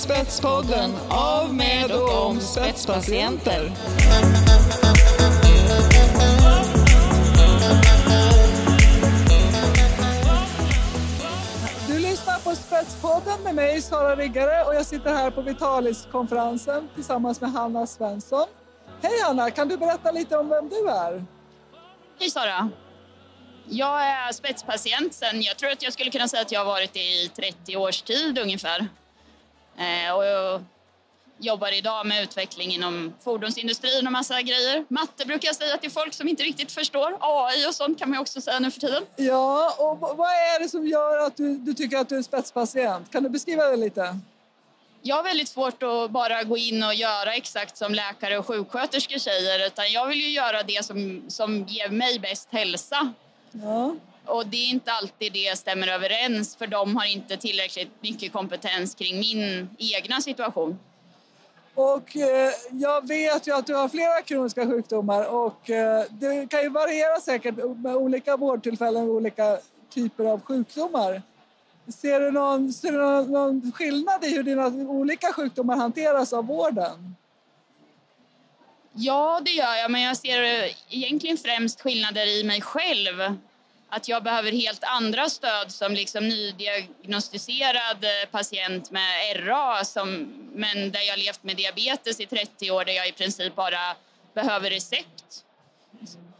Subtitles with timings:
[0.00, 3.72] Spetspodden av, med och om spetspatienter.
[11.88, 17.40] Du lyssnar på Spetspodden med mig, Sara Riggare, och jag sitter här på Vitalis-konferensen tillsammans
[17.40, 18.46] med Hanna Svensson.
[19.02, 21.24] Hej Hanna, kan du berätta lite om vem du är?
[22.20, 22.70] Hej Sara!
[23.68, 26.92] Jag är spetspatient sen, jag tror att jag skulle kunna säga att jag har varit
[26.92, 28.88] det i 30 års tid ungefär.
[29.78, 30.64] Eh, och jag
[31.38, 34.84] jobbar idag med utveckling inom fordonsindustrin och massa grejer.
[34.88, 37.16] Matte brukar jag säga till folk som inte riktigt förstår.
[37.20, 39.02] AI och sånt kan man också säga nu för tiden.
[39.16, 43.12] Ja, och vad är det som gör att du, du tycker att du är spetspatient?
[43.12, 44.18] Kan du beskriva det lite?
[45.02, 49.18] Jag har väldigt svårt att bara gå in och göra exakt som läkare och sjuksköterskor
[49.18, 53.12] säger utan jag vill ju göra det som, som ger mig bäst hälsa.
[53.52, 53.94] Ja.
[54.30, 58.94] Och det är inte alltid det stämmer överens för de har inte tillräckligt mycket kompetens
[58.94, 60.78] kring min egna situation.
[61.74, 66.62] Och eh, jag vet ju att du har flera kroniska sjukdomar och eh, det kan
[66.62, 69.58] ju variera säkert med olika vårdtillfällen och olika
[69.94, 71.22] typer av sjukdomar.
[71.88, 76.46] Ser du någon, ser du någon, någon skillnad i hur dina olika sjukdomar hanteras av
[76.46, 77.16] vården?
[78.92, 80.42] Ja, det gör jag, men jag ser
[80.88, 83.36] egentligen främst skillnader i mig själv.
[83.92, 90.90] Att jag behöver helt andra stöd som liksom nydiagnostiserad eh, patient med RA som, men
[90.90, 93.96] där jag levt med diabetes i 30 år där jag i princip bara
[94.34, 95.44] behöver recept.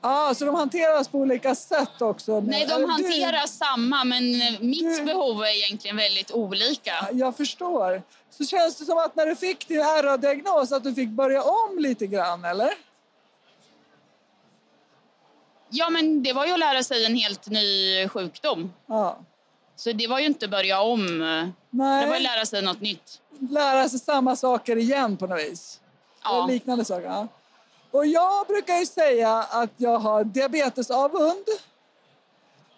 [0.00, 2.40] Ah, så de hanteras på olika sätt också?
[2.40, 7.08] Nej, de du- hanterar samma men eh, mitt Du- behov är egentligen väldigt olika.
[7.12, 8.02] Jag förstår.
[8.30, 11.78] Så känns det som att när du fick din RA-diagnos att du fick börja om
[11.78, 12.70] lite grann, eller?
[15.70, 18.72] Ja, men det var ju att lära sig en helt ny sjukdom.
[18.86, 19.18] Ja.
[19.76, 21.06] Så det var ju inte börja om.
[21.70, 23.20] Det var ju Nej, lära sig något nytt.
[23.50, 25.80] lära sig samma saker igen på något vis.
[26.24, 26.46] Ja.
[26.46, 27.06] Liknande saker.
[27.06, 27.28] Ja.
[27.90, 31.44] Och jag brukar ju säga att jag har diabetesavund.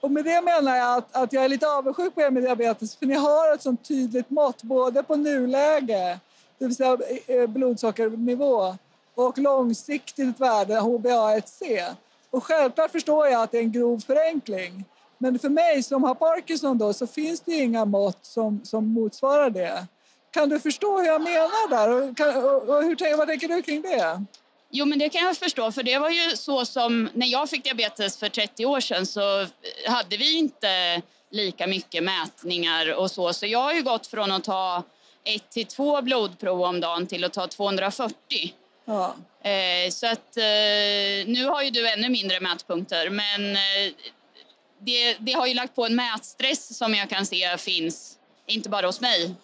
[0.00, 2.96] Och med det menar jag att, att jag är lite avundsjuk på er med diabetes
[2.96, 6.18] för ni har ett sånt tydligt mått både på nuläge,
[6.58, 8.76] det vill säga eh, blodsockernivå,
[9.14, 11.94] och långsiktigt värde, HbA1c.
[12.32, 14.84] Och självklart förstår jag att det är en grov förenkling.
[15.18, 19.50] Men för mig som har Parkinson då, så finns det inga mått som, som motsvarar
[19.50, 19.86] det.
[20.30, 21.88] Kan du förstå hur jag menar där?
[21.90, 24.24] Och, kan, och, och hur, vad tänker du kring det?
[24.70, 27.64] Jo, men det kan jag förstå, för det var ju så som när jag fick
[27.64, 29.46] diabetes för 30 år sedan så
[29.86, 33.32] hade vi inte lika mycket mätningar och så.
[33.32, 34.82] Så jag har ju gått från att ta
[35.24, 38.14] ett till två blodprov om dagen till att ta 240.
[38.84, 39.14] Ja.
[39.42, 43.92] Eh, så att eh, nu har ju du ännu mindre mätpunkter, men eh,
[44.78, 48.86] det, det har ju lagt på en mätstress som jag kan se finns, inte bara
[48.86, 49.34] hos mig.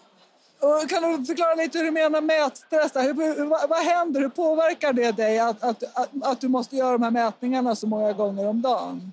[0.61, 2.93] Och kan du förklara lite hur du menar mätstress?
[2.95, 4.21] Hur, vad, händer?
[4.21, 7.87] Hur påverkar det dig att, att, att, att du måste göra de här mätningarna så
[7.87, 9.13] många gånger om dagen?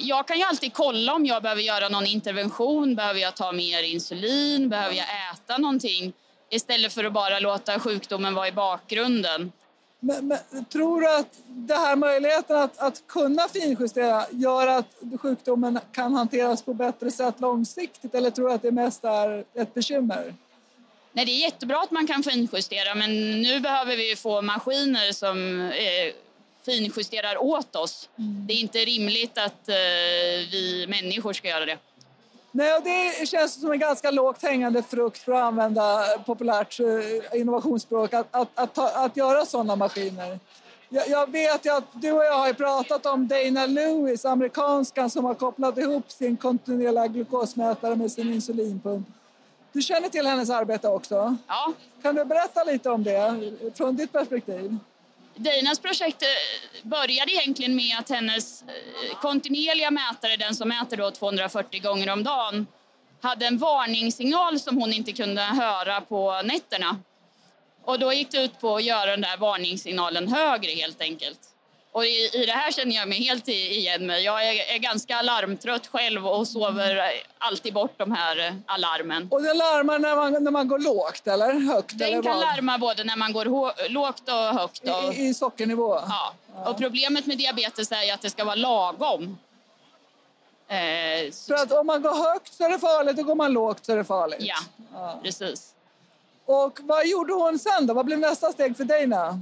[0.00, 2.94] Jag kan ju alltid kolla om jag behöver göra någon intervention.
[2.94, 4.68] Behöver jag ta mer insulin?
[4.68, 6.12] Behöver jag äta någonting?
[6.50, 9.52] Istället för att bara låta sjukdomen vara i bakgrunden.
[10.00, 15.80] Men, men, tror du att det här möjligheten att, att kunna finjustera gör att sjukdomen
[15.92, 20.34] kan hanteras på bättre sätt långsiktigt eller tror du att det mest är ett bekymmer?
[21.12, 25.60] Nej, det är jättebra att man kan finjustera men nu behöver vi få maskiner som
[25.60, 26.14] eh,
[26.64, 28.08] finjusterar åt oss.
[28.16, 29.74] Det är inte rimligt att eh,
[30.50, 31.78] vi människor ska göra det.
[32.52, 37.40] Nej, och det känns som en ganska lågt hängande frukt för att använda populärt eh,
[37.40, 40.38] innovationsspråk, att, att, att, att göra sådana maskiner.
[40.88, 45.24] Jag, jag vet ju att du och jag har pratat om Dana Lewis, amerikanskan som
[45.24, 49.08] har kopplat ihop sin kontinuerliga glukosmätare med sin insulinpump.
[49.72, 51.36] Du känner till hennes arbete också.
[51.46, 51.72] Ja,
[52.02, 54.76] Kan du berätta lite om det från ditt perspektiv?
[55.38, 56.28] Dinas projekt eh,
[56.82, 62.24] började egentligen med att hennes eh, kontinuerliga mätare, den som mäter då 240 gånger om
[62.24, 62.66] dagen,
[63.20, 66.96] hade en varningssignal som hon inte kunde höra på nätterna.
[67.84, 71.40] Och då gick det ut på att göra den där varningssignalen högre helt enkelt.
[71.98, 74.24] Och i, i det här känner jag mig helt igen mig.
[74.24, 77.02] Jag är, är ganska alarmtrött själv och sover
[77.38, 79.28] alltid bort de här eh, alarmen.
[79.30, 81.92] Och den larmar när man, när man går lågt eller högt?
[81.94, 82.40] eller Den kan vad?
[82.46, 84.82] larma både när man går hå- lågt och högt.
[84.88, 86.00] Och, I, I sockernivå?
[86.08, 86.34] Ja,
[86.70, 89.38] och problemet med diabetes är att det ska vara lagom.
[90.68, 93.86] Eh, För att om man går högt så är det farligt och går man lågt
[93.86, 94.38] så är det farligt?
[94.40, 94.56] ja,
[94.94, 95.20] Ja.
[95.22, 95.72] precis.
[96.46, 97.94] Och vad gjorde hon sen då?
[97.94, 99.40] Vad blev nästa steg för Dana?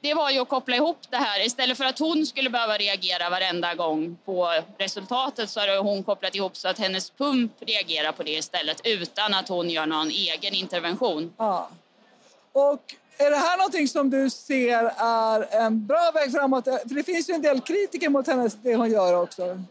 [0.00, 1.46] Det var ju att koppla ihop det här.
[1.46, 6.34] Istället för att hon skulle behöva reagera varenda gång på resultatet så har hon kopplat
[6.34, 10.54] ihop så att hennes pump reagerar på det istället utan att hon gör någon egen
[10.54, 11.32] intervention.
[11.36, 11.70] Ja.
[12.52, 16.64] Och är det här någonting som du ser är en bra väg framåt?
[16.64, 19.62] För det finns ju en del kritiker mot hennes, det hon gör också.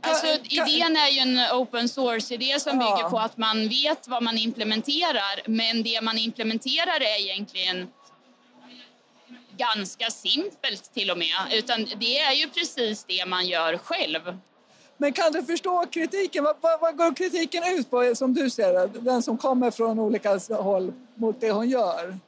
[0.00, 4.38] Alltså, idén är ju en open source-idé som bygger på att man vet vad man
[4.38, 7.88] implementerar men det man implementerar är egentligen
[9.56, 11.52] ganska simpelt till och med.
[11.52, 14.38] Utan det är ju precis det man gör själv.
[14.96, 16.44] Men kan du förstå kritiken?
[16.44, 18.86] Vad, vad, vad går kritiken ut på som du ser det?
[18.86, 22.18] Den som kommer från olika håll mot det hon gör?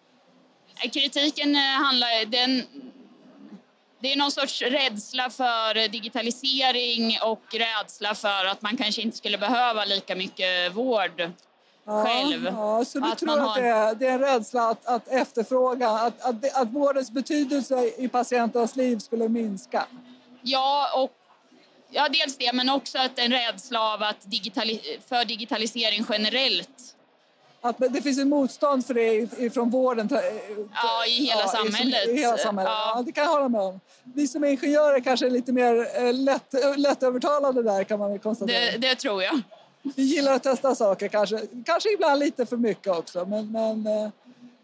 [0.93, 2.27] Kritiken eh, handlar...
[2.27, 2.63] Den,
[4.01, 9.39] det är någon sorts rädsla för digitalisering och rädsla för att man kanske inte skulle
[9.39, 11.31] behöva lika mycket vård
[11.89, 12.45] Ja, själv.
[12.45, 15.09] Ja, så du Att tror att har- det är, det är en rädsla att, att
[15.09, 19.87] efterfrågan, att, att, att vårdens betydelse i patienternas liv skulle minska?
[20.43, 21.11] Ja, och
[21.91, 26.95] ja, dels det, men också att en rädsla av att digitali- för digitalisering generellt.
[27.61, 30.09] Att det finns ett motstånd för det från vården?
[30.75, 32.09] Ja, i hela i- samhället.
[32.09, 32.73] I, hela samhället.
[32.73, 32.93] Ja.
[32.97, 33.03] Ja.
[33.03, 33.81] det kan jag hålla med om.
[34.03, 38.73] Vi som är ingenjörer kanske är lite mer eh, lätt, lättövertalade där kan man konstatera.
[38.73, 39.41] Det, det tror jag.
[39.97, 43.25] Vi gillar att testa saker, kanske, kanske ibland lite för mycket också.
[43.25, 44.11] Men, men eh,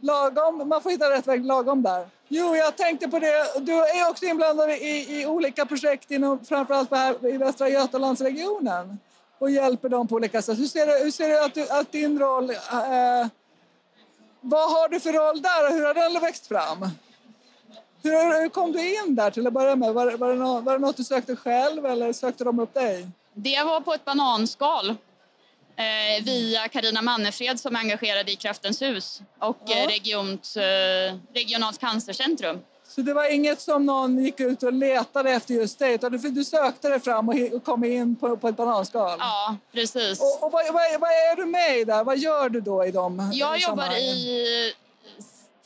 [0.01, 2.09] lagom, man får hitta rätt väg lagom där.
[2.29, 3.61] Jo, jag tänkte på det.
[3.61, 8.99] Du är också inblandad i, i olika projekt inom framförallt här i Västra Götalandsregionen
[9.39, 10.59] och hjälper dem på olika sätt.
[10.59, 12.51] Hur ser du, hur ser du att, du, att din roll...
[12.51, 13.29] Eh,
[14.41, 16.89] vad har du för roll där och hur har den växt fram?
[18.03, 19.95] Hur, hur kom du in där till att börja med?
[19.95, 23.09] Var, var, det något, var det något du sökte själv eller sökte de upp dig?
[23.35, 24.97] Det var på ett bananskal
[26.23, 29.77] via Karina Mannefred som är engagerad i Kraftens hus och Ja.
[29.79, 32.61] eh, regiont, eh, regionalt cancercentrum.
[32.89, 36.19] Så det var inget som någon gick ut och letade efter just dig, utan du,
[36.31, 39.17] du sökte dig fram och, kom in på, på ett bananskal?
[39.21, 40.21] Ja, precis.
[40.21, 42.05] Och, och vad, vad, vad är du med i där?
[42.05, 44.73] Vad gör du då i de Jag jobbar i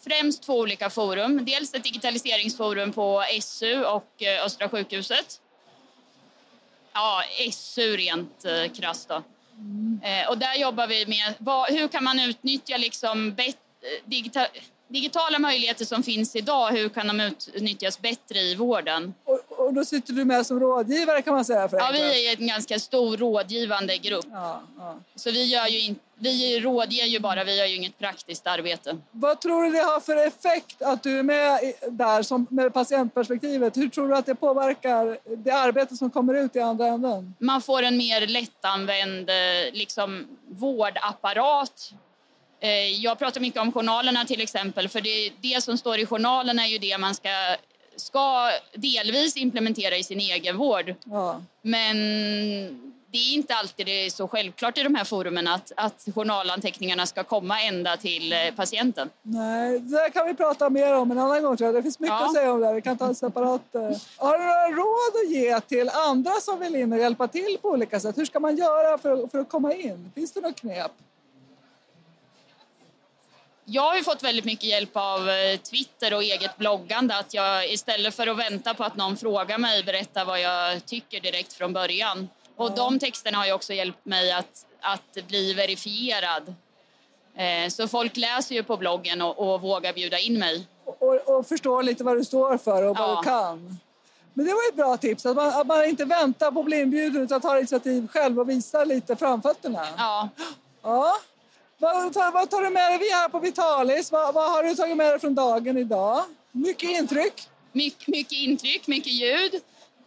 [0.08, 1.44] främst två olika forum.
[1.44, 5.40] Dels ett digitaliseringsforum på SU och eh, Östra sjukhuset.
[6.92, 7.22] Ja,
[7.52, 9.22] SU rent eh, krasst då.
[10.02, 13.56] Eh, och där jobbar vi med vad, hur kan man utnyttja liksom bet,
[14.04, 14.46] digita,
[14.88, 19.14] digitala möjligheter som finns idag, hur kan de utnyttjas bättre i vården?
[19.24, 21.68] Och, och då sitter du med som rådgivare kan man säga?
[21.68, 24.26] För Ja, vi är en ganska stor rådgivande grupp.
[24.32, 24.96] Ja, ja.
[25.14, 28.96] Så vi, gör ju in, vi rådger ju bara, vi gör ju inget praktiskt arbete.
[29.10, 31.60] Vad tror du det har för effekt att du är med
[31.90, 33.76] där som, med patientperspektivet?
[33.76, 37.34] Hur tror du att det påverkar det arbete som kommer ut i andra änden?
[37.38, 39.36] man får en mer lättanvänd eh,
[39.72, 41.92] liksom, vårdapparat.
[42.60, 42.70] Eh,
[43.02, 46.66] Jag pratar mycket om journalerna till exempel, för det, det som står i journalen är
[46.66, 47.28] ju det man ska,
[47.98, 50.94] ska delvis implementera i sin egen vård.
[51.04, 51.42] Ja.
[51.62, 51.96] Men
[53.10, 57.06] det är inte alltid det är så självklart i de här forumen att, att journalanteckningarna
[57.06, 59.10] ska komma ända till eh, patienten.
[59.22, 61.56] Nej, det där kan vi prata mer om en annan gång.
[61.56, 61.74] Tror jag.
[61.74, 62.26] Det finns mycket Ja.
[62.26, 62.66] att säga om det.
[62.66, 62.74] här.
[62.74, 63.74] Vi kan ta en separat...
[63.74, 63.80] eh.
[64.16, 67.68] Har du några råd att ge till andra som vill in och hjälpa till på
[67.68, 68.18] olika sätt?
[68.18, 70.12] Hur ska man göra för, för att komma in?
[70.14, 70.92] Finns det något knep?
[73.70, 77.16] Jag har ju fått väldigt mycket hjälp av eh, Twitter och eget bloggande.
[77.18, 81.20] Att jag istället för att vänta på att någon frågar mig berättar vad jag tycker
[81.20, 82.28] direkt från början.
[82.56, 86.54] Och de texterna har ju också hjälpt mig att, att bli verifierad.
[87.36, 90.66] Eh, Så folk läser ju på bloggen och, och vågar bjuda in mig.
[90.84, 93.16] Och, och förstå lite vad du står för och vad Ja.
[93.20, 93.78] du kan.
[94.34, 96.80] Men det var ett bra tips, att man, att man inte väntar på att bli
[96.80, 99.86] inbjuden utan tar initiativ själv och visar lite framfötterna.
[99.96, 100.28] Ja.
[100.82, 101.14] Ja.
[101.78, 102.98] Vad, tar, vad tar du med dig?
[102.98, 104.12] Vi är här på Vitalis.
[104.12, 106.24] Vad, vad har du tagit med dig från dagen idag?
[106.52, 107.48] Mycket intryck.
[107.72, 109.54] Mycket, mycket intryck, mycket ljud.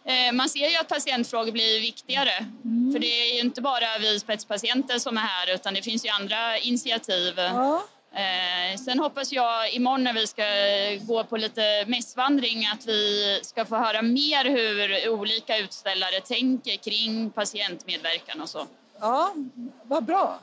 [0.06, 2.46] Eh, Man ser ju att patientfrågor blir viktigare.
[2.94, 6.10] För det är ju inte bara vi spetspatienter som är här utan det finns ju
[6.10, 7.34] andra initiativ.
[7.38, 7.84] Ja.
[8.14, 10.44] Eh, sen hoppas jag imorgon när vi ska
[11.14, 17.30] gå på lite mässvandring att vi ska få höra mer hur olika utställare tänker kring
[17.30, 18.68] patientmedverkan och så.
[19.00, 19.34] Ja,
[19.84, 20.40] vad bra.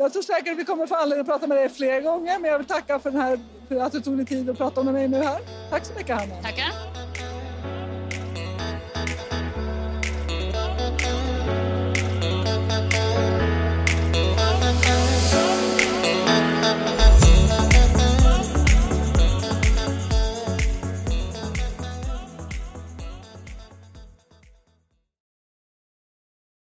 [0.00, 2.58] Jag tror säkert vi kommer få anledning att prata med dig fler gånger men jag
[2.58, 5.08] vill tacka för, den här, för att du tog dig tid att prata med mig
[5.08, 5.40] nu här.
[5.70, 6.42] Tack så mycket Hanna.
[6.42, 6.97] Tackar!